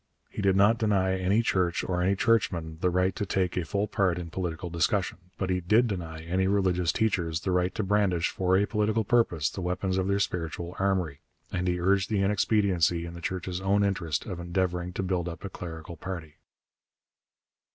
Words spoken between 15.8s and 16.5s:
party.